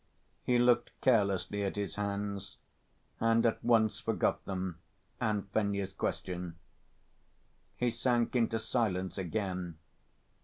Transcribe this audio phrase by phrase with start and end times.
[0.41, 2.57] He looked carelessly at his hands
[3.19, 4.79] and at once forgot them
[5.19, 6.55] and Fenya's question.
[7.77, 9.77] He sank into silence again.